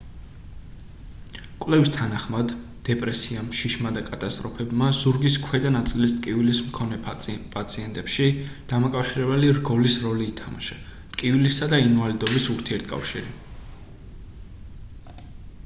[1.63, 2.53] კვლევის თანახმად
[2.87, 8.29] დეპრესიამ შიშმა და კატასტროფებმა ზურგის ქვედა ნაწილის ტკივილის მქონე პაციენტებში
[8.73, 10.79] დამაკავშირებელი რგოლის როლი ითამაშა
[11.17, 13.23] ტკივილისა და ინვალიდობის ურთიერთკავშირში